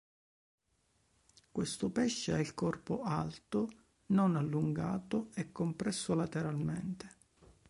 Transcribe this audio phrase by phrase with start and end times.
[1.51, 3.69] Questo pesce ha il corpo alto,
[4.07, 7.09] non allungato e compresso lateralmente.